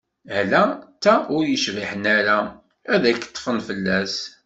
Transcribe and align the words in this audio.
Ala 0.39 0.63
d 0.75 0.77
ta 1.03 1.15
ur 1.35 1.43
yecbiḥen 1.47 2.03
ara, 2.17 2.37
ad 2.93 3.03
ak-ṭfen 3.11 3.57
fell-as. 3.67 4.15